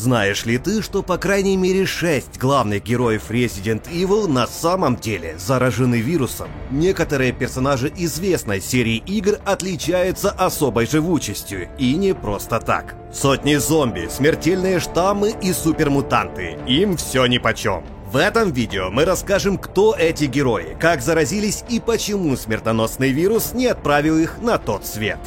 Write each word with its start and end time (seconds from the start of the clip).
Знаешь 0.00 0.46
ли 0.46 0.56
ты, 0.56 0.80
что 0.80 1.02
по 1.02 1.18
крайней 1.18 1.58
мере 1.58 1.84
6 1.84 2.38
главных 2.38 2.82
героев 2.82 3.24
Resident 3.30 3.82
Evil 3.92 4.28
на 4.28 4.46
самом 4.46 4.96
деле 4.96 5.36
заражены 5.38 6.00
вирусом? 6.00 6.48
Некоторые 6.70 7.32
персонажи 7.32 7.92
известной 7.94 8.62
серии 8.62 9.02
игр 9.06 9.38
отличаются 9.44 10.30
особой 10.30 10.86
живучестью, 10.86 11.68
и 11.76 11.96
не 11.96 12.14
просто 12.14 12.60
так. 12.60 12.94
Сотни 13.12 13.56
зомби, 13.56 14.08
смертельные 14.10 14.80
штаммы 14.80 15.34
и 15.42 15.52
супермутанты, 15.52 16.56
им 16.66 16.96
все 16.96 17.26
нипочем. 17.26 17.84
В 18.10 18.16
этом 18.16 18.52
видео 18.52 18.90
мы 18.90 19.04
расскажем, 19.04 19.58
кто 19.58 19.94
эти 19.94 20.24
герои, 20.24 20.78
как 20.80 21.02
заразились 21.02 21.62
и 21.68 21.78
почему 21.78 22.36
смертоносный 22.38 23.12
вирус 23.12 23.52
не 23.52 23.66
отправил 23.66 24.16
их 24.16 24.38
на 24.40 24.56
тот 24.56 24.86
свет. 24.86 25.18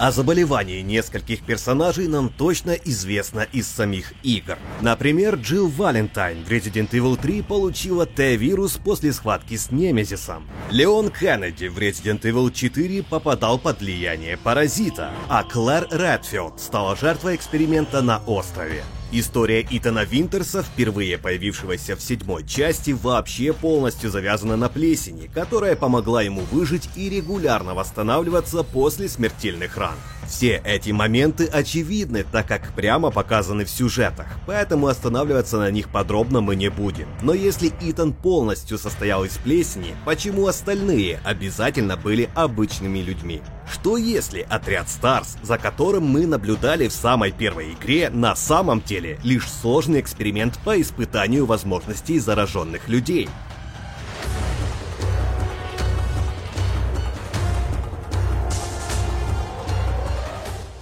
О 0.00 0.12
заболевании 0.12 0.80
нескольких 0.80 1.42
персонажей 1.42 2.08
нам 2.08 2.30
точно 2.30 2.70
известно 2.70 3.40
из 3.40 3.68
самих 3.68 4.14
игр. 4.22 4.56
Например, 4.80 5.34
Джилл 5.34 5.68
Валентайн 5.68 6.42
в 6.42 6.48
Resident 6.48 6.88
Evil 6.92 7.20
3 7.20 7.42
получила 7.42 8.06
Т-вирус 8.06 8.78
после 8.82 9.12
схватки 9.12 9.58
с 9.58 9.70
Немезисом. 9.70 10.48
Леон 10.70 11.10
Кеннеди 11.10 11.66
в 11.66 11.76
Resident 11.76 12.22
Evil 12.22 12.50
4 12.50 13.02
попадал 13.02 13.58
под 13.58 13.80
влияние 13.80 14.38
паразита, 14.38 15.12
а 15.28 15.42
Клэр 15.44 15.86
Редфилд 15.90 16.58
стала 16.58 16.96
жертвой 16.96 17.36
эксперимента 17.36 18.00
на 18.00 18.22
острове. 18.24 18.82
История 19.12 19.66
Итана 19.68 20.04
Винтерса, 20.04 20.62
впервые 20.62 21.18
появившегося 21.18 21.96
в 21.96 22.00
седьмой 22.00 22.46
части, 22.46 22.92
вообще 22.92 23.52
полностью 23.52 24.08
завязана 24.08 24.56
на 24.56 24.68
плесени, 24.68 25.28
которая 25.34 25.74
помогла 25.74 26.22
ему 26.22 26.42
выжить 26.52 26.88
и 26.94 27.08
регулярно 27.08 27.74
восстанавливаться 27.74 28.62
после 28.62 29.08
смертельных 29.08 29.76
ран. 29.76 29.96
Все 30.28 30.62
эти 30.64 30.92
моменты 30.92 31.46
очевидны, 31.46 32.24
так 32.30 32.46
как 32.46 32.72
прямо 32.76 33.10
показаны 33.10 33.64
в 33.64 33.70
сюжетах, 33.70 34.28
поэтому 34.46 34.86
останавливаться 34.86 35.58
на 35.58 35.72
них 35.72 35.88
подробно 35.88 36.40
мы 36.40 36.54
не 36.54 36.70
будем. 36.70 37.08
Но 37.20 37.34
если 37.34 37.72
Итан 37.80 38.12
полностью 38.12 38.78
состоял 38.78 39.24
из 39.24 39.36
плесени, 39.38 39.96
почему 40.04 40.46
остальные 40.46 41.20
обязательно 41.24 41.96
были 41.96 42.30
обычными 42.36 43.00
людьми? 43.00 43.42
Что 43.70 43.96
если 43.96 44.44
отряд 44.50 44.88
Старс, 44.88 45.36
за 45.42 45.56
которым 45.56 46.04
мы 46.04 46.26
наблюдали 46.26 46.88
в 46.88 46.92
самой 46.92 47.30
первой 47.30 47.72
игре, 47.72 48.10
на 48.10 48.34
самом 48.34 48.80
деле 48.80 49.18
лишь 49.22 49.48
сложный 49.48 50.00
эксперимент 50.00 50.58
по 50.64 50.80
испытанию 50.80 51.46
возможностей 51.46 52.18
зараженных 52.18 52.88
людей? 52.88 53.28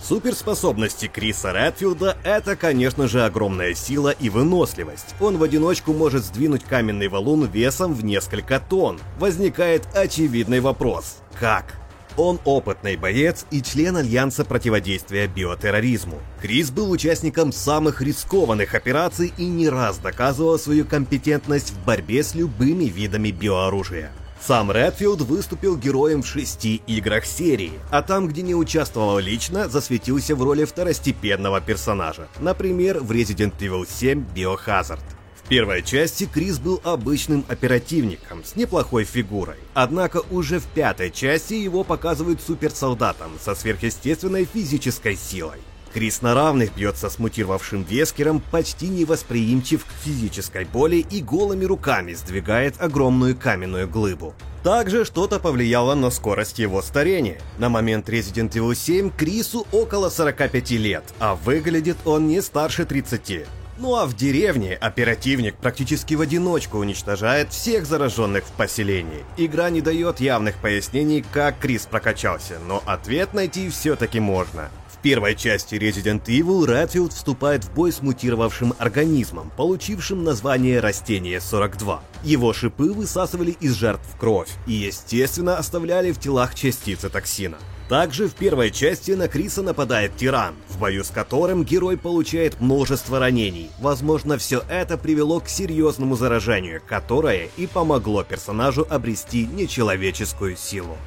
Суперспособности 0.03 1.07
Криса 1.07 1.53
Редфилда— 1.53 2.17
это, 2.25 2.57
конечно 2.57 3.09
же, 3.09 3.27
огромная 3.27 3.75
сила 3.75 4.09
и 4.09 4.31
выносливость. 4.31 5.15
Он 5.21 5.37
в 5.37 5.43
одиночку 5.43 5.93
может 5.93 6.25
сдвинуть 6.25 6.65
каменный 6.65 7.09
валун 7.09 7.45
весом 7.45 7.93
в 7.93 8.03
несколько 8.03 8.59
тонн. 8.59 8.99
Возникает 9.19 9.87
очевидный 9.95 10.61
вопрос— 10.61 11.19
как? 11.39 11.88
Он 12.19 12.41
опытный 12.45 12.97
боец 12.97 13.47
и 13.53 13.63
член 13.63 13.97
Альянса 13.97 14.45
противодействия 14.45 15.29
биотерроризму. 15.29 16.19
Крис 16.43 16.73
был 16.73 16.91
участником 16.91 17.53
самых 17.53 18.03
рискованных 18.03 18.75
операций 18.75 19.33
и 19.39 19.47
не 19.47 19.69
раз 19.69 19.99
доказывал 19.99 20.59
свою 20.59 20.85
компетентность 20.85 21.71
в 21.71 21.85
борьбе 21.85 22.25
с 22.25 22.35
любыми 22.35 22.87
видами 22.87 23.31
биооружия. 23.31 24.11
Сам 24.41 24.73
Редфилд 24.73 25.21
выступил 25.21 25.77
героем 25.77 26.23
в 26.23 26.27
шести 26.27 26.83
играх 26.89 27.25
серии, 27.25 27.73
а 27.91 28.03
там, 28.03 28.27
где 28.27 28.43
не 28.43 28.55
участвовал 28.55 29.19
лично, 29.21 29.69
засветился 29.69 30.35
в 30.35 30.43
роли 30.43 30.65
второстепенного 30.65 31.61
персонажа, 31.61 32.27
например, 32.41 32.99
в 32.99 33.13
Resident 33.13 33.55
Evil 33.61 33.87
7 33.89 34.25
Biohazard. 34.35 35.03
Первой 35.49 35.83
части 35.83 36.29
Крис 36.31 36.59
был 36.59 36.79
обычным 36.85 37.43
оперативником 37.49 38.45
с 38.45 38.55
неплохой 38.55 39.05
фигурой, 39.05 39.57
однако 39.73 40.21
уже 40.31 40.61
в 40.61 40.67
пятой 40.67 41.11
части 41.11 41.55
его 41.55 41.85
показывают 41.85 42.43
суперсолдатом 42.43 43.31
со 43.41 43.55
сверхъестественной 43.55 44.45
физической 44.45 45.17
силой. 45.17 45.57
Крис 45.95 46.21
на 46.21 46.35
равных 46.35 46.75
бьется 46.77 47.09
с 47.09 47.19
мутировавшим 47.19 47.83
Вескером, 47.83 48.43
почти 48.51 48.89
невосприимчив 48.89 49.87
к 49.87 50.05
физической 50.05 50.67
боли 50.67 50.97
и 51.11 51.23
голыми 51.23 51.65
руками 51.65 52.13
сдвигает 52.13 52.75
огромную 52.79 53.35
каменную 53.35 53.89
глыбу. 53.89 54.35
Также 54.63 55.07
что-то 55.07 55.39
повлияло 55.39 55.95
на 55.95 56.11
скорость 56.11 56.59
его 56.59 56.83
старения. 56.83 57.41
На 57.57 57.71
момент 57.71 58.11
Resident 58.11 58.51
Evil 58.51 58.75
7 58.75 59.11
Крису 59.17 59.67
около 59.73 60.11
45 60.11 60.73
лет, 60.73 61.05
а 61.19 61.37
выглядит 61.37 61.97
он 62.05 62.29
не 62.29 62.43
старше 62.43 62.85
30. 62.85 63.47
Ну 63.81 63.95
а 63.95 64.07
в 64.07 64.17
деревне 64.17 64.75
оперативник 64.75 65.55
практически 65.55 66.15
в 66.15 66.21
одиночку 66.21 66.79
уничтожает 66.79 67.53
всех 67.53 67.87
зараженных 67.87 68.45
в 68.45 68.51
поселении. 68.51 69.25
Игра 69.37 69.71
не 69.71 69.81
дает 69.81 70.19
явных 70.19 70.57
пояснений, 70.57 71.25
как 71.33 71.61
Крис 71.61 71.87
прокачался, 71.87 72.59
но 72.67 72.83
ответ 72.87 73.35
найти 73.35 73.69
все-таки 73.71 74.19
можно. 74.19 74.69
В 74.99 75.01
первой 75.01 75.37
части 75.37 75.77
Resident 75.77 76.25
Evil 76.25 76.67
Редфилд 76.67 77.13
вступает 77.13 77.63
в 77.63 77.73
бой 77.73 77.93
с 77.93 78.03
мутировавшим 78.03 78.75
организмом, 78.79 79.53
получившим 79.57 80.25
название 80.25 80.81
Растение-42. 80.81 82.01
Его 82.25 82.53
шипы 82.53 82.93
высасывали 82.93 83.53
из 83.61 83.75
жертв 83.75 84.09
кровь 84.19 84.49
и, 84.67 84.73
естественно, 84.73 85.57
оставляли 85.57 86.11
в 86.11 86.19
телах 86.19 86.57
частицы 86.57 87.09
токсина. 87.11 87.59
Также 87.89 88.27
в 88.27 88.35
первой 88.35 88.73
части 88.73 89.13
на 89.13 89.29
Криса 89.29 89.63
нападает 89.63 90.17
тиран, 90.17 90.57
в 90.69 90.81
бою 90.81 91.05
с 91.05 91.11
которым 91.11 91.63
герой 91.63 91.97
получает 91.97 92.61
множество 92.61 93.21
ранений. 93.21 93.71
Возможно, 93.79 94.37
все 94.37 94.65
это 94.69 94.99
привело 94.99 95.39
к 95.39 95.49
серьезному 95.49 96.17
заражению, 96.17 96.83
которое 96.85 97.51
и 97.57 97.69
помогло 97.69 98.25
персонажу 98.25 98.85
обрести 98.91 99.47
нечеловеческую 99.47 100.57
силу. 100.57 100.99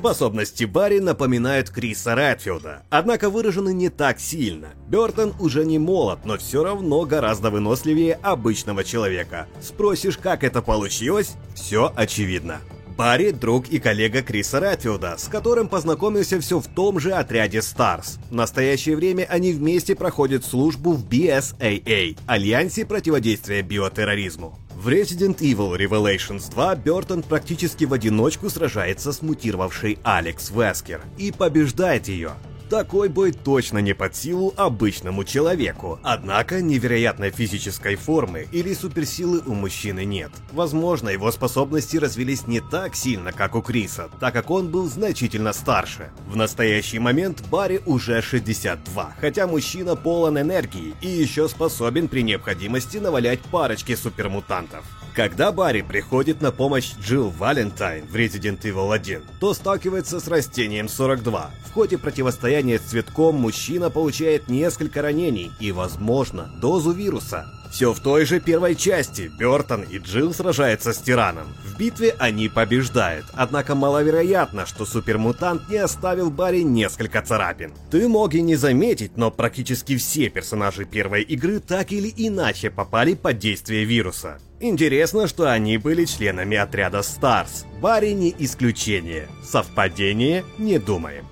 Способности 0.00 0.64
Барри 0.64 0.98
напоминают 0.98 1.68
Криса 1.68 2.14
Редфилда, 2.14 2.84
однако 2.88 3.28
выражены 3.28 3.74
не 3.74 3.90
так 3.90 4.18
сильно. 4.18 4.68
Бертон 4.88 5.34
уже 5.38 5.66
не 5.66 5.78
молод, 5.78 6.20
но 6.24 6.38
все 6.38 6.64
равно 6.64 7.04
гораздо 7.04 7.50
выносливее 7.50 8.14
обычного 8.14 8.82
человека. 8.82 9.46
Спросишь, 9.60 10.16
как 10.16 10.42
это 10.42 10.62
получилось? 10.62 11.34
Все 11.54 11.92
очевидно. 11.94 12.62
Барри– 12.96 13.30
друг 13.32 13.68
и 13.68 13.78
коллега 13.78 14.22
Криса 14.22 14.58
Редфилда, 14.58 15.16
с 15.18 15.28
которым 15.28 15.68
познакомился 15.68 16.40
все 16.40 16.60
в 16.60 16.66
том 16.66 16.98
же 16.98 17.12
отряде 17.12 17.60
Старс. 17.60 18.18
В 18.30 18.34
настоящее 18.34 18.96
время 18.96 19.26
они 19.28 19.52
вместе 19.52 19.94
проходят 19.94 20.46
службу 20.46 20.92
в 20.92 21.06
BSAA– 21.06 22.16
Альянсе 22.26 22.86
противодействия 22.86 23.60
биотерроризму. 23.60 24.58
В 24.80 24.88
Resident 24.88 25.40
Evil 25.40 25.76
Revelations 25.76 26.50
2 26.50 26.76
Бертон 26.76 27.22
практически 27.22 27.84
в 27.84 27.92
одиночку 27.92 28.48
сражается 28.48 29.12
с 29.12 29.20
мутировавшей 29.20 29.98
Алекс 30.02 30.50
Вескер 30.50 31.02
и 31.18 31.32
побеждает 31.32 32.08
ее. 32.08 32.30
Такой 32.70 33.08
бой 33.08 33.32
точно 33.32 33.78
не 33.78 33.94
под 33.94 34.14
силу 34.14 34.54
обычному 34.56 35.24
человеку. 35.24 35.98
Однако 36.04 36.62
невероятной 36.62 37.32
физической 37.32 37.96
формы 37.96 38.46
или 38.52 38.72
суперсилы 38.74 39.42
у 39.44 39.54
мужчины 39.54 40.04
нет. 40.04 40.30
Возможно, 40.52 41.08
его 41.08 41.32
способности 41.32 41.96
развились 41.96 42.46
не 42.46 42.60
так 42.60 42.94
сильно, 42.94 43.32
как 43.32 43.56
у 43.56 43.60
Криса, 43.60 44.08
так 44.20 44.34
как 44.34 44.50
он 44.50 44.68
был 44.68 44.88
значительно 44.88 45.52
старше. 45.52 46.12
В 46.28 46.36
настоящий 46.36 47.00
момент 47.00 47.42
Барри 47.50 47.82
уже 47.86 48.22
62, 48.22 49.14
хотя 49.20 49.48
мужчина 49.48 49.96
полон 49.96 50.38
энергии 50.38 50.94
и 51.00 51.08
еще 51.08 51.48
способен 51.48 52.06
при 52.06 52.22
необходимости 52.22 52.98
навалять 52.98 53.40
парочки 53.40 53.96
супермутантов. 53.96 54.84
Когда 55.14 55.50
Барри 55.50 55.82
приходит 55.82 56.40
на 56.40 56.52
помощь 56.52 56.92
Джилл 57.00 57.30
Валентайн 57.30 58.06
в 58.06 58.14
Resident 58.14 58.60
Evil 58.62 58.94
1, 58.94 59.22
то 59.40 59.54
сталкивается 59.54 60.20
с 60.20 60.28
растением 60.28 60.88
42. 60.88 61.50
В 61.66 61.72
ходе 61.72 61.98
противостояния 61.98 62.78
с 62.78 62.82
цветком 62.82 63.34
мужчина 63.34 63.90
получает 63.90 64.48
несколько 64.48 65.02
ранений 65.02 65.50
и, 65.58 65.72
возможно, 65.72 66.48
дозу 66.60 66.92
вируса. 66.92 67.59
Все 67.70 67.92
в 67.92 68.00
той 68.00 68.26
же 68.26 68.40
первой 68.40 68.74
части. 68.74 69.30
Бертон 69.38 69.82
и 69.82 69.98
Джилл 69.98 70.34
сражаются 70.34 70.92
с 70.92 70.98
тираном. 70.98 71.54
В 71.64 71.78
битве 71.78 72.14
они 72.18 72.48
побеждают, 72.48 73.26
однако 73.32 73.74
маловероятно, 73.74 74.66
что 74.66 74.84
супермутант 74.84 75.68
не 75.70 75.78
оставил 75.78 76.30
Барри 76.30 76.62
несколько 76.62 77.22
царапин. 77.22 77.72
Ты 77.90 78.08
мог 78.08 78.34
и 78.34 78.42
не 78.42 78.56
заметить, 78.56 79.16
но 79.16 79.30
практически 79.30 79.96
все 79.96 80.28
персонажи 80.28 80.84
первой 80.84 81.22
игры 81.22 81.60
так 81.60 81.92
или 81.92 82.12
иначе 82.16 82.70
попали 82.70 83.14
под 83.14 83.38
действие 83.38 83.84
вируса. 83.84 84.38
Интересно, 84.58 85.26
что 85.26 85.50
они 85.50 85.78
были 85.78 86.04
членами 86.04 86.56
отряда 86.56 87.02
Старс. 87.02 87.64
Барри 87.80 88.10
не 88.10 88.34
исключение. 88.38 89.28
Совпадение? 89.42 90.44
Не 90.58 90.78
думаем. 90.78 91.24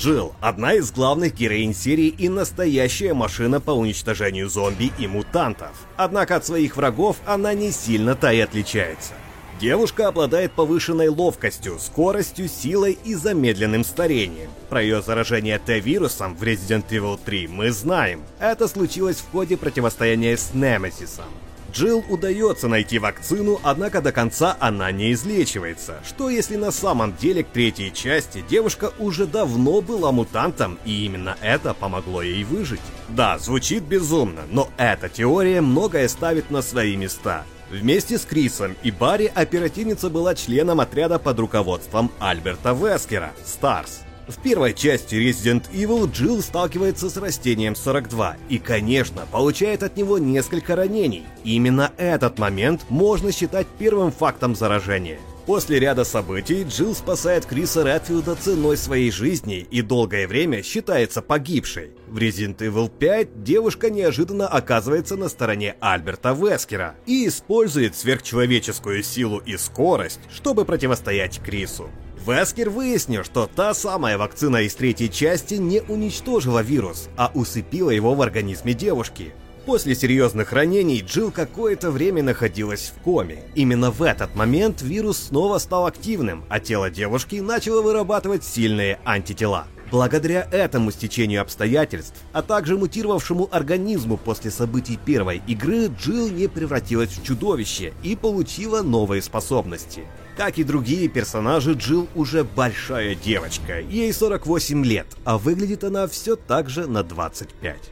Джилл– 0.00 0.32
одна 0.40 0.72
из 0.72 0.90
главных 0.92 1.34
героинь 1.34 1.74
серии 1.74 2.06
и 2.06 2.30
настоящая 2.30 3.12
машина 3.12 3.60
по 3.60 3.72
уничтожению 3.72 4.48
зомби 4.48 4.90
и 4.98 5.06
мутантов. 5.06 5.72
Однако 5.98 6.36
от 6.36 6.46
своих 6.46 6.78
врагов 6.78 7.18
она 7.26 7.52
не 7.52 7.70
сильно-то 7.70 8.32
и 8.32 8.40
отличается. 8.40 9.12
Девушка 9.60 10.08
обладает 10.08 10.52
повышенной 10.52 11.08
ловкостью, 11.08 11.78
скоростью, 11.78 12.48
силой 12.48 12.98
и 13.04 13.14
замедленным 13.14 13.84
старением. 13.84 14.48
Про 14.70 14.80
ее 14.80 15.02
заражение 15.02 15.58
Т-вирусом 15.58 16.34
в 16.34 16.42
Resident 16.42 16.86
Evil 16.88 17.20
3 17.22 17.48
мы 17.48 17.70
знаем. 17.70 18.22
Это 18.38 18.68
случилось 18.68 19.18
в 19.18 19.30
ходе 19.30 19.58
противостояния 19.58 20.38
с 20.38 20.54
Немесисом. 20.54 21.26
Джилл 21.72 22.04
удается 22.08 22.68
найти 22.68 22.98
вакцину, 22.98 23.60
однако 23.62 24.00
до 24.00 24.12
конца 24.12 24.56
она 24.60 24.90
не 24.90 25.12
излечивается. 25.12 26.00
Что 26.06 26.28
если 26.28 26.56
на 26.56 26.70
самом 26.70 27.16
деле 27.16 27.44
к 27.44 27.48
третьей 27.48 27.92
части 27.92 28.44
девушка 28.48 28.92
уже 28.98 29.26
давно 29.26 29.80
была 29.80 30.12
мутантом, 30.12 30.78
и 30.84 31.04
именно 31.04 31.36
это 31.40 31.74
помогло 31.74 32.22
ей 32.22 32.44
выжить? 32.44 32.80
Да, 33.08 33.38
звучит 33.38 33.84
безумно, 33.84 34.42
но 34.50 34.68
эта 34.76 35.08
теория 35.08 35.60
многое 35.60 36.08
ставит 36.08 36.50
на 36.50 36.62
свои 36.62 36.96
места. 36.96 37.44
Вместе 37.70 38.18
с 38.18 38.22
Крисом 38.22 38.76
и 38.82 38.90
Барри 38.90 39.30
оперативница 39.32 40.10
была 40.10 40.34
членом 40.34 40.80
отряда 40.80 41.20
под 41.20 41.38
руководством 41.38 42.10
Альберта 42.18 42.72
Вескера, 42.72 43.32
Старс. 43.44 44.02
В 44.28 44.40
первой 44.42 44.74
части 44.74 45.14
Resident 45.16 45.64
Evil 45.72 46.10
Джилл 46.10 46.40
сталкивается 46.42 47.10
с 47.10 47.16
растением 47.16 47.74
42 47.74 48.36
и, 48.48 48.58
конечно, 48.58 49.26
получает 49.30 49.82
от 49.82 49.96
него 49.96 50.18
несколько 50.18 50.76
ранений. 50.76 51.26
Именно 51.44 51.92
этот 51.96 52.38
момент 52.38 52.82
можно 52.88 53.32
считать 53.32 53.66
первым 53.78 54.12
фактом 54.12 54.54
заражения. 54.54 55.18
После 55.46 55.80
ряда 55.80 56.04
событий 56.04 56.62
Джилл 56.62 56.94
спасает 56.94 57.44
Криса 57.44 57.82
Редфилда 57.82 58.36
ценой 58.36 58.76
своей 58.76 59.10
жизни 59.10 59.66
и 59.68 59.82
долгое 59.82 60.28
время 60.28 60.62
считается 60.62 61.22
погибшей. 61.22 61.90
В 62.06 62.18
Resident 62.18 62.58
Evil 62.58 62.88
5 62.88 63.42
девушка 63.42 63.90
неожиданно 63.90 64.46
оказывается 64.46 65.16
на 65.16 65.28
стороне 65.28 65.74
Альберта 65.80 66.34
Вескера 66.34 66.94
и 67.04 67.26
использует 67.26 67.96
сверхчеловеческую 67.96 69.02
силу 69.02 69.38
и 69.38 69.56
скорость, 69.56 70.20
чтобы 70.30 70.64
противостоять 70.64 71.40
Крису. 71.42 71.90
Вескер 72.26 72.68
выяснил, 72.68 73.24
что 73.24 73.46
та 73.46 73.72
самая 73.72 74.18
вакцина 74.18 74.58
из 74.58 74.74
третьей 74.74 75.10
части 75.10 75.54
не 75.54 75.80
уничтожила 75.80 76.60
вирус, 76.60 77.08
а 77.16 77.30
усыпила 77.34 77.90
его 77.90 78.14
в 78.14 78.20
организме 78.20 78.74
девушки. 78.74 79.32
После 79.64 79.94
серьезных 79.94 80.52
ранений 80.52 81.00
Джилл 81.00 81.30
какое-то 81.30 81.90
время 81.90 82.22
находилась 82.22 82.92
в 82.94 83.02
коме. 83.02 83.42
Именно 83.54 83.90
в 83.90 84.02
этот 84.02 84.34
момент 84.34 84.82
вирус 84.82 85.18
снова 85.28 85.58
стал 85.58 85.86
активным, 85.86 86.44
а 86.48 86.60
тело 86.60 86.90
девушки 86.90 87.36
начало 87.36 87.80
вырабатывать 87.80 88.44
сильные 88.44 88.98
антитела. 89.04 89.66
Благодаря 89.90 90.46
этому 90.52 90.92
стечению 90.92 91.42
обстоятельств, 91.42 92.14
а 92.32 92.42
также 92.42 92.78
мутировавшему 92.78 93.48
организму 93.50 94.16
после 94.18 94.50
событий 94.50 94.98
первой 95.04 95.42
игры, 95.46 95.86
Джилл 95.88 96.28
не 96.28 96.48
превратилась 96.48 97.10
в 97.10 97.24
чудовище 97.24 97.92
и 98.02 98.14
получила 98.14 98.82
новые 98.82 99.20
способности. 99.20 100.04
Как 100.36 100.58
и 100.58 100.64
другие 100.64 101.08
персонажи, 101.08 101.74
Джилл 101.74 102.08
уже 102.14 102.44
большая 102.44 103.14
девочка, 103.14 103.80
ей 103.80 104.12
48 104.12 104.84
лет, 104.84 105.06
а 105.24 105.38
выглядит 105.38 105.84
она 105.84 106.06
все 106.06 106.36
так 106.36 106.70
же 106.70 106.86
на 106.86 107.02
25. 107.02 107.90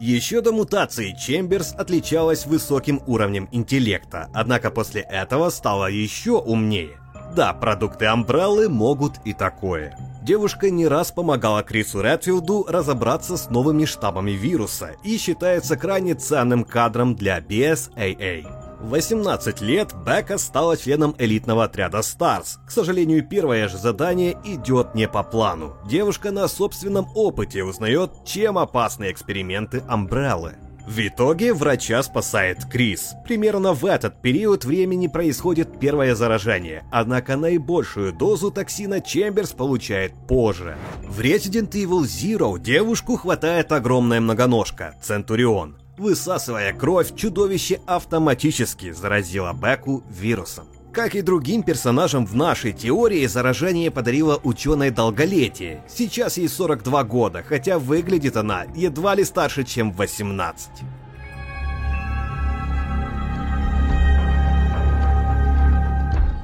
Еще 0.00 0.40
до 0.40 0.52
мутации 0.52 1.14
Чемберс 1.16 1.74
отличалась 1.78 2.44
высоким 2.44 3.00
уровнем 3.06 3.48
интеллекта, 3.52 4.28
однако 4.34 4.72
после 4.72 5.02
этого 5.02 5.48
стала 5.50 5.88
еще 5.88 6.32
умнее. 6.32 6.98
Да, 7.36 7.52
продукты 7.54 8.06
Амбреллы 8.06 8.68
могут 8.68 9.14
и 9.24 9.32
такое. 9.32 9.96
Девушка 10.22 10.70
не 10.70 10.86
раз 10.86 11.10
помогала 11.10 11.64
Крису 11.64 12.00
Редфилду 12.00 12.64
разобраться 12.68 13.36
с 13.36 13.50
новыми 13.50 13.84
штаммами 13.84 14.30
вируса 14.30 14.94
и 15.02 15.18
считается 15.18 15.76
крайне 15.76 16.14
ценным 16.14 16.62
кадром 16.62 17.16
для 17.16 17.40
BSAA. 17.40 18.46
В 18.80 18.90
18 18.90 19.60
лет 19.62 19.92
Бека 20.06 20.38
стала 20.38 20.76
членом 20.76 21.16
элитного 21.18 21.64
отряда 21.64 22.02
Старс. 22.02 22.60
К 22.64 22.70
сожалению, 22.70 23.26
первое 23.26 23.66
же 23.66 23.78
задание 23.78 24.38
идет 24.44 24.94
не 24.94 25.08
по 25.08 25.24
плану. 25.24 25.74
Девушка 25.88 26.30
на 26.30 26.46
собственном 26.46 27.08
опыте 27.16 27.64
узнает, 27.64 28.12
чем 28.24 28.58
опасны 28.58 29.10
эксперименты 29.10 29.82
Амбреллы. 29.88 30.54
В 30.86 30.98
итоге 30.98 31.54
врача 31.54 32.02
спасает 32.02 32.64
Крис. 32.64 33.14
Примерно 33.24 33.72
в 33.72 33.86
этот 33.86 34.20
период 34.20 34.64
времени 34.64 35.06
происходит 35.06 35.78
первое 35.78 36.14
заражение, 36.14 36.84
однако 36.90 37.36
наибольшую 37.36 38.12
дозу 38.12 38.50
токсина 38.50 39.00
Чемберс 39.00 39.52
получает 39.52 40.12
позже. 40.26 40.76
В 41.06 41.20
Resident 41.20 41.70
Evil 41.70 42.02
Zero 42.02 42.58
девушку 42.58 43.16
хватает 43.16 43.70
огромная 43.70 44.20
многоножка, 44.20 44.96
Центурион. 45.00 45.76
Высасывая 45.98 46.72
кровь, 46.72 47.14
чудовище 47.14 47.80
автоматически 47.86 48.90
заразило 48.90 49.52
Беку 49.52 50.02
вирусом. 50.10 50.66
Как 50.92 51.14
и 51.14 51.22
другим 51.22 51.62
персонажам 51.62 52.26
в 52.26 52.36
нашей 52.36 52.72
теории, 52.74 53.26
заражение 53.26 53.90
подарило 53.90 54.38
ученой 54.42 54.90
долголетие. 54.90 55.82
Сейчас 55.88 56.36
ей 56.36 56.48
42 56.48 57.04
года, 57.04 57.42
хотя 57.42 57.78
выглядит 57.78 58.36
она 58.36 58.66
едва 58.74 59.14
ли 59.14 59.24
старше, 59.24 59.64
чем 59.64 59.92
18. 59.92 60.68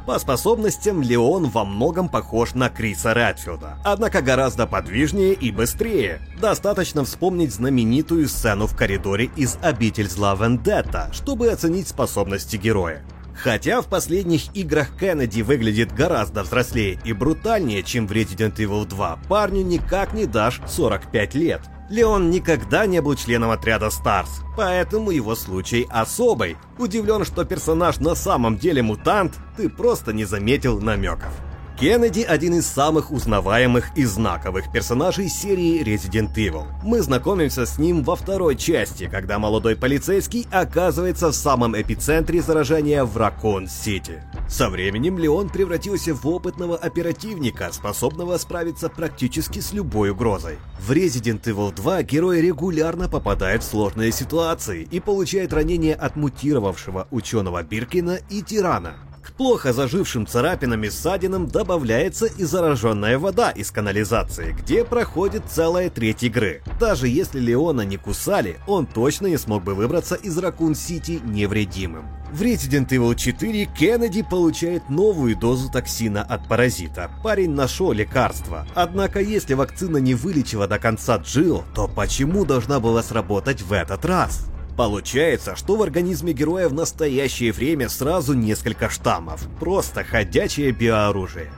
По 0.06 0.18
способностям 0.18 1.02
Леон 1.02 1.50
во 1.50 1.66
многом 1.66 2.08
похож 2.08 2.54
на 2.54 2.70
Криса 2.70 3.12
Редфилда, 3.12 3.76
однако 3.84 4.22
гораздо 4.22 4.66
подвижнее 4.66 5.34
и 5.34 5.52
быстрее. 5.52 6.22
Достаточно 6.40 7.04
вспомнить 7.04 7.52
знаменитую 7.52 8.26
сцену 8.26 8.66
в 8.66 8.74
коридоре 8.74 9.30
из 9.36 9.58
«Обитель 9.60 10.08
зла 10.08 10.34
Вендетта», 10.34 11.10
чтобы 11.12 11.50
оценить 11.50 11.88
способности 11.88 12.56
героя. 12.56 13.04
Хотя 13.42 13.80
в 13.80 13.86
последних 13.86 14.54
играх 14.56 14.96
Кеннеди 14.98 15.42
выглядит 15.42 15.94
гораздо 15.94 16.42
взрослее 16.42 16.98
и 17.04 17.12
брутальнее, 17.12 17.84
чем 17.84 18.08
в 18.08 18.12
Resident 18.12 18.56
Evil 18.56 18.84
2, 18.84 19.20
парню 19.28 19.62
никак 19.62 20.12
не 20.12 20.26
дашь 20.26 20.60
45 20.66 21.34
лет. 21.34 21.60
Леон 21.88 22.30
никогда 22.30 22.84
не 22.86 23.00
был 23.00 23.14
членом 23.14 23.50
отряда 23.50 23.90
Старс, 23.90 24.42
поэтому 24.56 25.10
его 25.10 25.34
случай 25.36 25.86
особый. 25.88 26.56
Удивлен, 26.78 27.24
что 27.24 27.44
персонаж 27.44 27.98
на 27.98 28.14
самом 28.14 28.58
деле 28.58 28.82
мутант, 28.82 29.38
ты 29.56 29.68
просто 29.70 30.12
не 30.12 30.24
заметил 30.24 30.80
намеков. 30.80 31.32
Кеннеди– 31.78 32.22
один 32.28 32.54
из 32.54 32.66
самых 32.66 33.12
узнаваемых 33.12 33.96
и 33.96 34.04
знаковых 34.04 34.72
персонажей 34.72 35.28
серии 35.28 35.80
Resident 35.84 36.34
Evil. 36.34 36.64
Мы 36.82 37.00
знакомимся 37.02 37.66
с 37.66 37.78
ним 37.78 38.02
во 38.02 38.16
второй 38.16 38.56
части, 38.56 39.06
когда 39.08 39.38
молодой 39.38 39.76
полицейский 39.76 40.48
оказывается 40.50 41.28
в 41.28 41.36
самом 41.36 41.80
эпицентре 41.80 42.42
заражения 42.42 43.04
в 43.04 43.16
Ракон-Сити. 43.16 44.24
Со 44.48 44.70
временем 44.70 45.18
Леон 45.18 45.50
превратился 45.50 46.14
в 46.14 46.26
опытного 46.26 46.76
оперативника, 46.76 47.70
способного 47.70 48.38
справиться 48.38 48.88
практически 48.88 49.60
с 49.60 49.72
любой 49.72 50.10
угрозой. 50.10 50.58
В 50.80 50.90
Resident 50.90 51.42
Evil 51.44 51.72
2 51.72 52.02
герой 52.02 52.40
регулярно 52.40 53.08
попадает 53.08 53.62
в 53.62 53.70
сложные 53.70 54.10
ситуации 54.10 54.82
и 54.90 54.98
получает 54.98 55.52
ранения 55.52 55.94
от 55.94 56.16
мутировавшего 56.16 57.06
ученого 57.12 57.62
Биркина 57.62 58.18
и 58.30 58.42
Тирана. 58.42 58.96
Плохо 59.38 59.72
зажившим 59.72 60.26
царапинам 60.26 60.82
и 60.82 60.90
ссадинам 60.90 61.46
добавляется 61.46 62.26
и 62.26 62.42
зараженная 62.42 63.20
вода 63.20 63.50
из 63.52 63.70
канализации, 63.70 64.50
где 64.50 64.84
проходит 64.84 65.44
целая 65.48 65.90
треть 65.90 66.24
игры. 66.24 66.60
Даже 66.80 67.06
если 67.06 67.38
Леона 67.38 67.82
не 67.82 67.98
кусали, 67.98 68.58
он 68.66 68.84
точно 68.84 69.28
не 69.28 69.38
смог 69.38 69.62
бы 69.62 69.76
выбраться 69.76 70.16
из 70.16 70.36
Ракун-Сити 70.36 71.20
невредимым. 71.24 72.04
В 72.32 72.42
Resident 72.42 72.88
Evil 72.88 73.14
4 73.14 73.66
Кеннеди 73.66 74.22
получает 74.28 74.90
новую 74.90 75.36
дозу 75.36 75.70
токсина 75.70 76.22
от 76.22 76.48
паразита. 76.48 77.08
Парень 77.22 77.52
нашел 77.52 77.92
лекарство. 77.92 78.66
Однако, 78.74 79.20
если 79.20 79.54
вакцина 79.54 79.98
не 79.98 80.14
вылечила 80.14 80.66
до 80.66 80.80
конца 80.80 81.16
Джилл, 81.16 81.62
то 81.76 81.86
почему 81.86 82.44
должна 82.44 82.80
была 82.80 83.04
сработать 83.04 83.62
в 83.62 83.72
этот 83.72 84.04
раз? 84.04 84.48
Получается, 84.78 85.56
что 85.56 85.74
в 85.74 85.82
организме 85.82 86.32
героя 86.32 86.68
в 86.68 86.72
настоящее 86.72 87.50
время 87.50 87.88
сразу 87.88 88.32
несколько 88.34 88.88
штаммов. 88.88 89.44
Просто 89.58 90.04
ходячее 90.04 90.70
биооружие. 90.70 91.50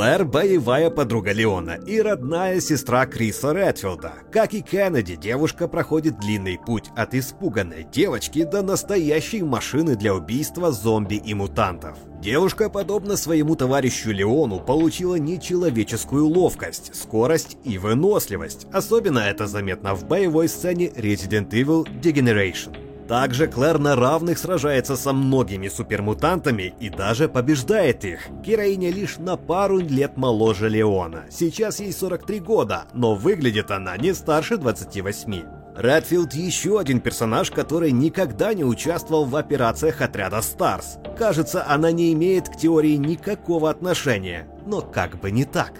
Клэр– 0.00 0.24
боевая 0.24 0.88
подруга 0.88 1.32
Леона 1.32 1.78
и 1.86 2.00
родная 2.00 2.58
сестра 2.60 3.04
Криса 3.04 3.52
Редфилда. 3.52 4.14
Как 4.32 4.54
и 4.54 4.62
Кеннеди, 4.62 5.14
девушка 5.14 5.68
проходит 5.68 6.18
длинный 6.18 6.58
путь 6.58 6.86
от 6.96 7.12
испуганной 7.12 7.84
девочки 7.84 8.44
до 8.44 8.62
настоящей 8.62 9.42
машины 9.42 9.96
для 9.96 10.14
убийства 10.14 10.72
зомби 10.72 11.16
и 11.16 11.34
мутантов. 11.34 11.98
Девушка, 12.22 12.70
подобно 12.70 13.18
своему 13.18 13.56
товарищу 13.56 14.10
Леону, 14.10 14.58
получила 14.60 15.16
нечеловеческую 15.16 16.26
ловкость, 16.28 16.94
скорость 16.94 17.58
и 17.62 17.76
выносливость. 17.76 18.68
Особенно 18.72 19.18
это 19.18 19.46
заметно 19.46 19.94
в 19.94 20.08
боевой 20.08 20.48
сцене 20.48 20.86
Resident 20.86 21.50
Evil 21.50 21.86
Degeneration. 22.00 22.79
Также 23.10 23.48
Клэр 23.48 23.80
на 23.80 23.96
равных 23.96 24.38
сражается 24.38 24.94
со 24.94 25.12
многими 25.12 25.66
супермутантами 25.66 26.74
и 26.78 26.90
даже 26.90 27.28
побеждает 27.28 28.04
их. 28.04 28.20
Героиня 28.40 28.92
лишь 28.92 29.18
на 29.18 29.36
пару 29.36 29.78
лет 29.78 30.16
моложе 30.16 30.68
Леона. 30.68 31.24
Сейчас 31.28 31.80
ей 31.80 31.92
43 31.92 32.38
года, 32.38 32.84
но 32.94 33.16
выглядит 33.16 33.72
она 33.72 33.96
не 33.96 34.14
старше 34.14 34.58
28. 34.58 35.42
Редфилд 35.76 36.34
еще 36.34 36.78
один 36.78 37.00
персонаж, 37.00 37.50
который 37.50 37.90
никогда 37.90 38.54
не 38.54 38.62
участвовал 38.62 39.24
в 39.24 39.34
операциях 39.34 40.02
отряда 40.02 40.40
Старс. 40.40 40.98
Кажется, 41.18 41.66
она 41.66 41.90
не 41.90 42.12
имеет 42.12 42.48
к 42.48 42.56
теории 42.56 42.94
никакого 42.94 43.70
отношения, 43.70 44.46
но 44.66 44.82
как 44.82 45.18
бы 45.18 45.32
не 45.32 45.44
так. 45.44 45.72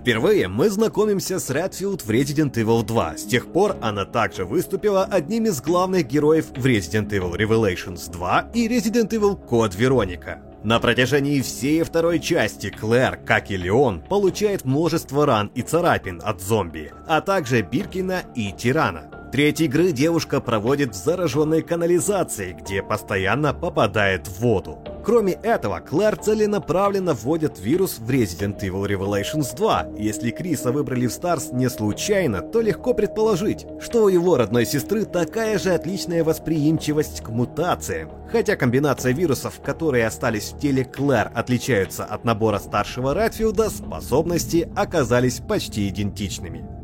Впервые 0.00 0.48
мы 0.48 0.70
знакомимся 0.70 1.38
с 1.38 1.50
Редфилд 1.50 2.02
в 2.02 2.10
Resident 2.10 2.52
Evil 2.52 2.84
2. 2.84 3.16
С 3.18 3.24
тех 3.24 3.52
пор 3.52 3.76
она 3.82 4.04
также 4.04 4.44
выступила 4.44 5.04
одним 5.04 5.46
из 5.46 5.60
главных 5.60 6.06
героев 6.06 6.46
в 6.56 6.64
Resident 6.64 7.08
Evil 7.10 7.36
Revelations 7.36 8.10
2 8.10 8.50
и 8.54 8.68
Resident 8.68 9.10
Evil 9.10 9.36
Код 9.36 9.74
Вероника. 9.74 10.40
На 10.64 10.80
протяжении 10.80 11.40
всей 11.40 11.82
второй 11.82 12.20
части 12.20 12.70
Клэр, 12.70 13.16
как 13.16 13.50
и 13.50 13.56
Леон, 13.56 14.00
получает 14.00 14.64
множество 14.64 15.26
ран 15.26 15.50
и 15.54 15.62
царапин 15.62 16.20
от 16.24 16.40
зомби, 16.40 16.92
а 17.06 17.20
также 17.20 17.62
Биркина 17.62 18.22
и 18.34 18.52
Тирана. 18.52 19.17
Треть 19.30 19.60
игры 19.60 19.92
девушка 19.92 20.40
проводит 20.40 20.94
в 20.94 21.04
зараженной 21.04 21.60
канализации, 21.60 22.56
где 22.58 22.82
постоянно 22.82 23.52
попадает 23.52 24.26
в 24.26 24.40
воду. 24.40 24.78
Кроме 25.04 25.34
этого, 25.34 25.80
Клэр 25.80 26.16
целенаправленно 26.16 27.12
вводит 27.12 27.60
вирус 27.60 27.98
в 27.98 28.08
Resident 28.08 28.60
Evil 28.60 28.86
Revelations 28.86 29.54
2. 29.54 29.88
Если 29.98 30.30
Криса 30.30 30.72
выбрали 30.72 31.06
в 31.06 31.12
Старс 31.12 31.50
не 31.52 31.68
случайно, 31.68 32.40
то 32.40 32.62
легко 32.62 32.94
предположить, 32.94 33.66
что 33.80 34.04
у 34.04 34.08
его 34.08 34.38
родной 34.38 34.64
сестры 34.64 35.04
такая 35.04 35.58
же 35.58 35.74
отличная 35.74 36.24
восприимчивость 36.24 37.22
к 37.22 37.28
мутациям. 37.28 38.10
Хотя 38.32 38.56
комбинация 38.56 39.12
вирусов, 39.12 39.60
которые 39.60 40.06
остались 40.06 40.52
в 40.52 40.58
теле 40.58 40.84
Клэр, 40.84 41.30
отличаются 41.34 42.04
от 42.04 42.24
набора 42.24 42.58
старшего 42.58 43.14
Редфилда, 43.14 43.68
способности 43.68 44.70
оказались 44.74 45.40
почти 45.40 45.88
идентичными. 45.88 46.77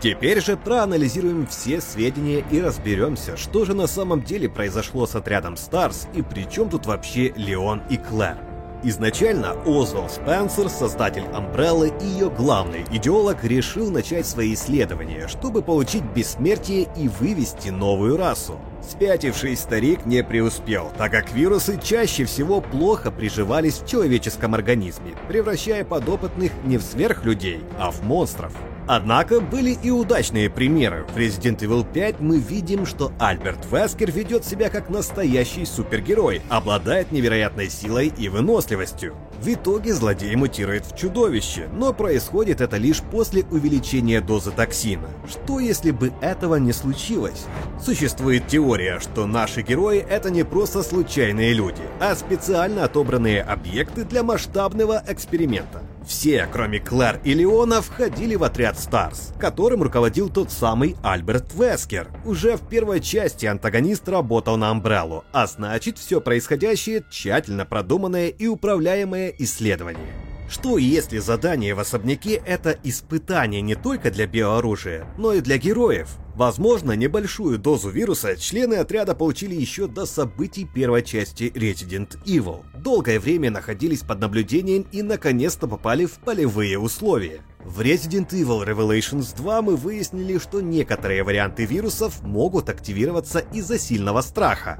Теперь 0.00 0.40
же 0.40 0.56
проанализируем 0.56 1.46
все 1.48 1.80
сведения 1.80 2.44
и 2.52 2.60
разберемся, 2.60 3.36
что 3.36 3.64
же 3.64 3.74
на 3.74 3.88
самом 3.88 4.22
деле 4.22 4.48
произошло 4.48 5.06
с 5.06 5.16
отрядом 5.16 5.56
Старс 5.56 6.06
и 6.14 6.22
при 6.22 6.48
чем 6.48 6.70
тут 6.70 6.86
вообще 6.86 7.32
Леон 7.36 7.82
и 7.90 7.96
Клэр. 7.96 8.36
Изначально 8.84 9.56
Озвал 9.66 10.08
Спенсер, 10.08 10.68
создатель 10.68 11.24
Амбреллы 11.34 11.92
и 12.00 12.06
ее 12.06 12.30
главный 12.30 12.84
идеолог, 12.92 13.42
решил 13.42 13.90
начать 13.90 14.24
свои 14.24 14.54
исследования, 14.54 15.26
чтобы 15.26 15.62
получить 15.62 16.04
бессмертие 16.04 16.86
и 16.96 17.08
вывести 17.08 17.70
новую 17.70 18.16
расу. 18.16 18.60
Спятивший 18.88 19.56
старик 19.56 20.06
не 20.06 20.22
преуспел, 20.22 20.92
так 20.96 21.10
как 21.10 21.32
вирусы 21.32 21.80
чаще 21.82 22.24
всего 22.24 22.60
плохо 22.60 23.10
приживались 23.10 23.80
в 23.80 23.88
человеческом 23.88 24.54
организме, 24.54 25.16
превращая 25.26 25.84
подопытных 25.84 26.52
не 26.64 26.78
в 26.78 26.82
сверхлюдей, 26.82 27.62
а 27.80 27.90
в 27.90 28.04
монстров. 28.04 28.52
Однако 28.88 29.40
были 29.40 29.76
и 29.82 29.90
удачные 29.90 30.48
примеры. 30.48 31.04
В 31.14 31.18
Resident 31.18 31.58
Evil 31.58 31.86
5 31.92 32.20
мы 32.20 32.38
видим, 32.38 32.86
что 32.86 33.12
Альберт 33.18 33.70
Вескер 33.70 34.10
ведет 34.10 34.46
себя 34.46 34.70
как 34.70 34.88
настоящий 34.88 35.66
супергерой, 35.66 36.40
обладает 36.48 37.12
невероятной 37.12 37.68
силой 37.68 38.10
и 38.16 38.30
выносливостью. 38.30 39.14
В 39.42 39.48
итоге 39.52 39.92
злодей 39.92 40.34
мутирует 40.36 40.86
в 40.86 40.96
чудовище, 40.96 41.68
но 41.74 41.92
происходит 41.92 42.62
это 42.62 42.78
лишь 42.78 43.02
после 43.02 43.44
увеличения 43.50 44.22
дозы 44.22 44.52
токсина. 44.52 45.08
Что 45.28 45.60
если 45.60 45.90
бы 45.90 46.10
этого 46.22 46.56
не 46.56 46.72
случилось? 46.72 47.44
Существует 47.84 48.46
теория, 48.46 49.00
что 49.00 49.26
наши 49.26 49.60
герои 49.60 49.98
это 49.98 50.30
не 50.30 50.44
просто 50.44 50.82
случайные 50.82 51.52
люди, 51.52 51.82
а 52.00 52.16
специально 52.16 52.84
отобранные 52.84 53.42
объекты 53.42 54.04
для 54.04 54.22
масштабного 54.22 55.02
эксперимента. 55.06 55.82
Все, 56.08 56.48
кроме 56.50 56.80
Клэр 56.80 57.20
и 57.22 57.34
Леона, 57.34 57.82
входили 57.82 58.34
в 58.34 58.42
отряд 58.42 58.78
Старс, 58.78 59.34
которым 59.38 59.82
руководил 59.82 60.30
тот 60.30 60.50
самый 60.50 60.96
Альберт 61.02 61.52
Вескер. 61.52 62.08
Уже 62.24 62.56
в 62.56 62.66
первой 62.66 63.00
части 63.00 63.44
антагонист 63.44 64.08
работал 64.08 64.56
на 64.56 64.70
Амбреллу, 64.70 65.24
а 65.32 65.46
значит 65.46 65.98
все 65.98 66.22
происходящее 66.22 67.04
тщательно 67.10 67.66
продуманное 67.66 68.28
и 68.28 68.46
управляемое 68.46 69.34
исследование. 69.38 70.14
Что 70.48 70.78
если 70.78 71.18
задание 71.18 71.74
в 71.74 71.80
особняке 71.80 72.40
это 72.46 72.74
испытание 72.82 73.60
не 73.60 73.74
только 73.74 74.10
для 74.10 74.26
биооружия, 74.26 75.06
но 75.18 75.34
и 75.34 75.42
для 75.42 75.58
героев? 75.58 76.08
Возможно, 76.38 76.92
небольшую 76.92 77.58
дозу 77.58 77.90
вируса 77.90 78.36
члены 78.36 78.74
отряда 78.74 79.16
получили 79.16 79.56
еще 79.56 79.88
до 79.88 80.06
событий 80.06 80.64
первой 80.64 81.02
части 81.02 81.50
Resident 81.52 82.16
Evil. 82.26 82.64
Долгое 82.76 83.18
время 83.18 83.50
находились 83.50 84.02
под 84.02 84.20
наблюдением 84.20 84.86
и 84.92 85.02
наконец-то 85.02 85.66
попали 85.66 86.04
в 86.06 86.12
полевые 86.20 86.78
условия. 86.78 87.40
В 87.64 87.80
Resident 87.80 88.28
Evil 88.30 88.64
Revelations 88.64 89.36
2 89.36 89.62
мы 89.62 89.74
выяснили, 89.74 90.38
что 90.38 90.60
некоторые 90.60 91.24
варианты 91.24 91.64
вирусов 91.64 92.22
могут 92.22 92.68
активироваться 92.68 93.40
из-за 93.52 93.76
сильного 93.76 94.20
страха. 94.20 94.78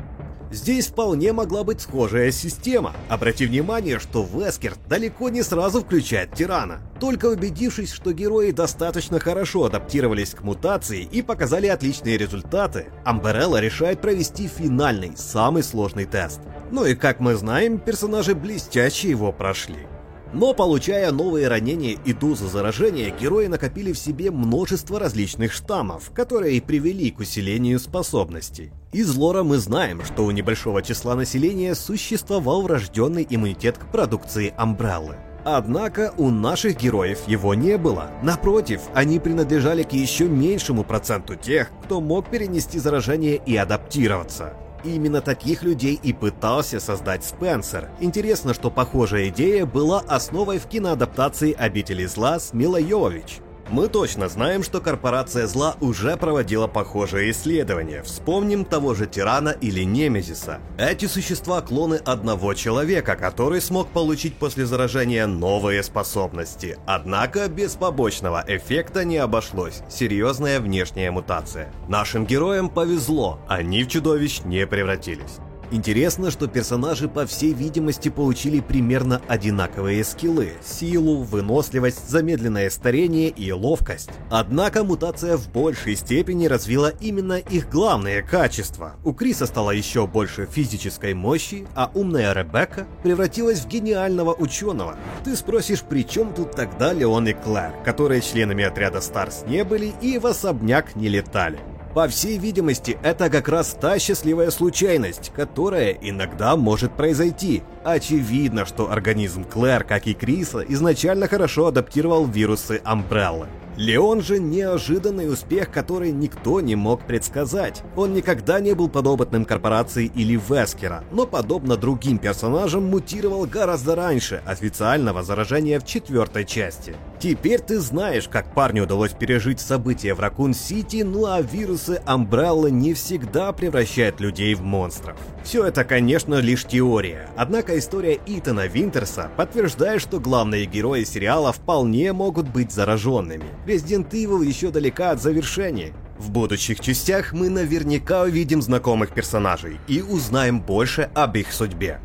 Здесь 0.53 0.87
вполне 0.87 1.33
могла 1.33 1.65
быть 1.65 1.81
схожая 1.81 2.31
система. 2.31 2.95
Обрати 3.09 3.47
внимание, 3.47 3.99
что 3.99 4.25
Вескер 4.33 4.75
далеко 4.89 5.29
не 5.29 5.43
сразу 5.43 5.81
включает 5.81 6.35
Тирана. 6.37 6.88
Только 7.01 7.27
убедившись, 7.27 7.93
что 7.93 8.13
герои 8.13 8.51
достаточно 8.51 9.21
хорошо 9.21 9.65
адаптировались 9.65 10.35
к 10.35 10.43
мутации 10.43 11.03
и 11.03 11.23
показали 11.23 11.69
отличные 11.69 12.19
результаты, 12.19 12.87
Амберелла 13.05 13.61
решает 13.61 14.01
провести 14.01 14.49
финальный, 14.49 15.13
самый 15.17 15.63
сложный 15.63 16.07
тест. 16.07 16.41
Ну 16.73 16.85
и 16.85 16.95
как 16.95 17.21
мы 17.21 17.37
знаем, 17.37 17.79
персонажи 17.79 18.35
блестяще 18.35 19.11
его 19.11 19.33
прошли. 19.33 19.87
Но 20.33 20.53
получая 20.53 21.11
новые 21.11 21.49
ранения 21.49 21.97
и 22.05 22.13
дозы 22.13 22.49
заражения, 22.49 23.11
герои 23.11 23.47
накопили 23.47 23.93
в 23.93 23.99
себе 23.99 24.31
множество 24.31 24.99
различных 24.99 25.53
штаммов, 25.53 26.11
которые 26.13 26.57
и 26.57 26.61
привели 26.61 27.11
к 27.11 27.21
усилению 27.21 27.79
способностей. 27.79 28.73
Из 28.93 29.15
лора 29.15 29.43
мы 29.43 29.57
знаем, 29.57 30.05
что 30.05 30.27
у 30.27 30.31
небольшого 30.31 30.83
числа 30.83 31.15
населения 31.15 31.75
существовал 31.75 32.63
врожденный 32.63 33.27
иммунитет 33.31 33.79
к 33.79 33.91
продукции 33.91 34.53
Амбреллы. 34.57 35.17
Однако 35.51 36.13
у 36.19 36.31
наших 36.31 36.77
героев 36.77 37.27
его 37.27 37.55
не 37.55 37.79
было. 37.79 38.11
Напротив, 38.23 38.83
они 38.93 39.19
принадлежали 39.19 39.83
к 39.83 39.93
еще 39.93 40.29
меньшему 40.29 40.85
проценту 40.85 41.37
тех, 41.37 41.71
кто 41.85 42.03
мог 42.03 42.29
перенести 42.29 42.79
заражение 42.79 43.37
и 43.37 43.57
адаптироваться. 43.57 44.53
Именно 44.85 45.23
таких 45.23 45.63
людей 45.63 45.99
и 46.03 46.13
пытался 46.13 46.81
создать 46.81 47.25
Спенсер. 47.25 47.89
Интересно, 47.99 48.53
что 48.53 48.71
похожая 48.71 49.29
идея 49.29 49.65
была 49.65 50.01
основой 50.07 50.59
в 50.59 50.67
киноадаптации 50.67 51.55
«Обители 51.55 52.05
зла» 52.05 52.39
с 52.39 52.53
Милой 52.53 52.85
Йовович. 52.85 53.39
Мы 53.71 53.89
точно 53.89 54.29
знаем, 54.29 54.63
что 54.63 54.81
корпорация 54.81 55.47
зла 55.47 55.77
уже 55.81 56.17
проводила 56.17 56.67
похожие 56.69 57.31
исследования. 57.33 58.03
Вспомним 58.03 58.65
того 58.65 58.95
же 58.95 59.07
Тирана 59.07 59.51
или 59.51 59.83
Немезиса. 59.83 60.61
Эти 60.79 61.05
существа 61.05 61.61
клоны 61.61 61.97
одного 61.97 62.55
человека, 62.55 63.15
который 63.15 63.61
смог 63.61 63.89
получить 63.89 64.37
после 64.37 64.65
заражения 64.65 65.27
новые 65.27 65.83
способности. 65.83 66.79
Однако 66.87 67.47
без 67.49 67.75
побочного 67.75 68.43
эффекта 68.47 69.05
не 69.05 69.19
обошлось. 69.19 69.83
Серьезная 69.91 70.61
внешняя 70.61 71.11
мутация. 71.11 71.71
Нашим 71.89 72.25
героям 72.25 72.71
повезло, 72.71 73.39
они 73.49 73.85
в 73.85 73.89
чудовищ 73.89 74.41
не 74.45 74.67
превратились. 74.67 75.41
Интересно, 75.71 76.31
что 76.31 76.47
персонажи 76.47 77.09
по 77.09 77.27
всей 77.27 77.53
видимости 77.53 78.09
получили 78.09 78.61
примерно 78.61 79.21
одинаковые 79.29 80.03
скиллы– 80.03 80.53
силу, 80.65 81.23
выносливость, 81.23 82.09
замедленное 82.09 82.71
старение 82.71 83.29
и 83.29 83.53
ловкость. 83.53 84.09
Однако 84.31 84.83
мутация 84.83 85.37
в 85.37 85.53
большей 85.53 85.95
степени 85.95 86.47
развила 86.47 86.91
именно 87.01 87.35
их 87.35 87.69
главные 87.69 88.23
качества. 88.23 88.95
У 89.05 89.13
Криса 89.13 89.45
стало 89.45 89.73
еще 89.73 90.07
больше 90.07 90.47
физической 90.51 91.13
мощи, 91.13 91.67
а 91.75 91.91
умная 91.93 92.33
Ребекка 92.33 92.87
превратилась 93.03 93.61
в 93.61 93.69
гениального 93.69 94.33
ученого. 94.33 94.97
Ты 95.23 95.37
спросишь, 95.37 95.83
при 95.83 96.07
чем 96.07 96.33
тут 96.33 96.53
тогда 96.53 96.95
Леон 96.95 97.29
и 97.29 97.35
Клэр, 97.35 97.73
которые 97.85 98.23
членами 98.23 98.65
отряда 98.65 99.03
Старс 99.03 99.45
не 99.47 99.65
были 99.65 99.93
и 100.01 100.19
в 100.19 100.27
особняк 100.27 100.97
не 100.97 101.09
летали? 101.09 101.59
По 101.99 102.07
всей 102.07 102.39
видимости, 102.39 102.97
это 103.03 103.29
как 103.29 103.49
раз 103.49 103.77
та 103.81 103.99
счастливая 103.99 104.53
случайность, 104.53 105.33
которая 105.35 105.91
иногда 106.01 106.55
может 106.55 106.93
произойти. 106.93 107.65
Очевидно, 107.85 108.67
что 108.67 108.91
организм 108.91 109.45
Клэр, 109.45 109.85
как 109.85 110.07
и 110.07 110.15
Криса, 110.15 110.61
изначально 110.69 111.29
хорошо 111.29 111.67
адаптировал 111.67 112.27
вирусы 112.27 112.81
Амбреллы. 112.85 113.49
Леон 113.79 114.23
же 114.23 114.41
неожиданный 114.41 115.33
успех, 115.33 115.71
который 115.71 116.11
никто 116.11 116.61
не 116.61 116.75
мог 116.75 117.07
предсказать. 117.07 117.85
Он 117.95 118.13
никогда 118.13 118.59
не 118.59 118.75
был 118.75 118.89
подопытным 118.89 119.45
корпорации 119.45 120.11
или 120.17 120.35
Вескера, 120.35 121.05
но 121.13 121.27
подобно 121.27 121.77
другим 121.77 122.19
персонажам 122.19 122.91
мутировал 122.91 123.47
гораздо 123.47 123.95
раньше 123.95 124.43
официального 124.45 125.23
заражения 125.23 125.79
в 125.79 125.87
четвертой 125.87 126.45
части. 126.45 126.97
Теперь 127.21 127.61
ты 127.61 127.79
знаешь, 127.79 128.29
как 128.29 128.53
парню 128.53 128.83
удалось 128.83 129.13
пережить 129.13 129.61
события 129.61 130.15
в 130.15 130.19
Ракун-Сити, 130.19 131.03
ну 131.03 131.27
а 131.27 131.41
вирусы 131.41 132.03
Амбреллы 132.05 132.73
не 132.73 132.95
всегда 132.95 133.53
превращают 133.53 134.19
людей 134.19 134.57
в 134.57 134.63
монстров. 134.63 135.17
Все 135.45 135.65
это, 135.65 135.85
конечно, 135.85 136.35
лишь 136.35 136.65
теория, 136.65 137.29
однако 137.37 137.78
история 137.79 138.19
Итана 138.27 138.67
Винтерса 138.67 139.31
подтверждает, 139.37 140.03
что 140.03 140.21
главные 140.21 140.67
герои 140.67 141.05
сериала 141.05 141.53
вполне 141.53 142.13
могут 142.13 142.49
быть 142.49 142.73
зараженными. 142.73 143.45
Resident 143.67 144.11
Evil 144.11 144.45
еще 144.45 144.71
далека 144.71 145.13
от 145.13 145.23
завершения. 145.23 145.93
В 146.19 146.31
будущих 146.31 146.81
частях 146.81 147.33
мы 147.33 147.49
наверняка 147.49 148.23
увидим 148.23 148.61
знакомых 148.61 149.15
персонажей 149.15 149.79
и 149.87 150.03
узнаем 150.03 150.61
больше 150.61 151.11
об 151.15 151.37
их 151.37 151.53
судьбе. 151.53 152.01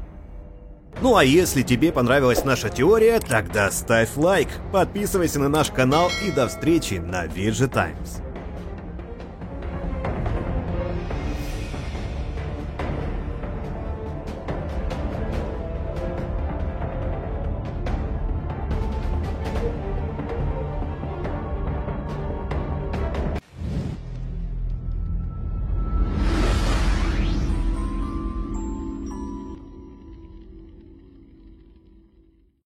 Ну 1.01 1.15
а 1.15 1.23
если 1.23 1.63
тебе 1.63 1.91
понравилась 1.91 2.45
наша 2.45 2.69
теория, 2.69 3.19
тогда 3.19 3.71
ставь 3.71 4.15
лайк, 4.15 4.49
подписывайся 4.71 5.39
на 5.39 5.49
наш 5.49 5.71
канал 5.71 6.09
и 6.25 6.31
до 6.31 6.47
встречи 6.47 6.95
на 6.95 7.25
VG 7.25 7.67
Times. 7.67 8.21